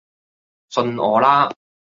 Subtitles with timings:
[0.69, 1.51] 信我啦